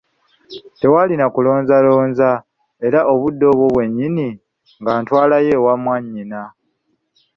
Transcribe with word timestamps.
Tewaali 0.79 1.13
na 1.17 1.27
kulonzalonza 1.33 2.29
era 2.87 2.99
obudde 3.13 3.45
obwo 3.51 3.65
bwennyini 3.73 4.27
ng'antwalayo 4.81 5.51
ewa 5.57 5.73
mwannyina. 5.83 6.41